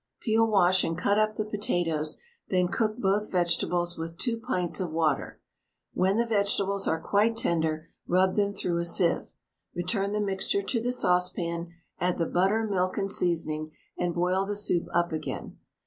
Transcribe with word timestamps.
Peel, 0.19 0.47
wash, 0.49 0.83
and 0.83 0.97
cut 0.97 1.19
up 1.19 1.35
the 1.35 1.45
potatoes, 1.45 2.17
then 2.49 2.67
cook 2.67 2.97
both 2.97 3.31
vegetables 3.31 3.99
with 3.99 4.17
2 4.17 4.39
pints 4.39 4.79
of 4.79 4.89
water. 4.91 5.39
When 5.93 6.17
the 6.17 6.25
vegetables 6.25 6.87
are 6.87 6.99
quite 6.99 7.37
tender, 7.37 7.89
rub 8.07 8.33
them 8.33 8.51
through 8.51 8.79
a 8.79 8.85
sieve. 8.85 9.35
Return 9.75 10.11
the 10.11 10.19
mixture 10.19 10.63
to 10.63 10.81
the 10.81 10.91
saucepan, 10.91 11.73
add 11.99 12.17
the 12.17 12.25
butter, 12.25 12.65
milk, 12.65 12.97
and 12.97 13.11
seasoning, 13.11 13.73
and 13.95 14.15
boil 14.15 14.43
the 14.43 14.55
soup 14.55 14.87
up 14.91 15.11
again. 15.11 15.59